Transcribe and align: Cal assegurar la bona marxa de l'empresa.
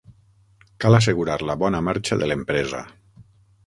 Cal 0.85 0.97
assegurar 1.01 1.37
la 1.51 1.59
bona 1.67 1.85
marxa 1.91 2.21
de 2.23 2.33
l'empresa. 2.35 2.85